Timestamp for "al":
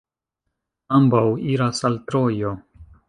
1.91-1.99